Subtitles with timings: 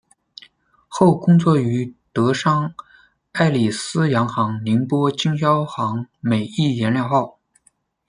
[0.87, 2.73] 后工作于德商
[3.33, 7.37] 爱礼司洋行宁波经销行美益颜料号。